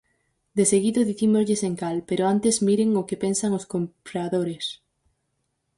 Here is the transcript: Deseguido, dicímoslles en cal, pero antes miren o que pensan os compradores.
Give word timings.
Deseguido, 0.59 0.99
dicímoslles 1.05 1.61
en 1.69 1.75
cal, 1.81 1.97
pero 2.09 2.23
antes 2.33 2.63
miren 2.67 2.89
o 2.99 3.01
que 3.07 3.21
pensan 3.23 3.51
os 3.59 3.65
compradores. 3.73 4.65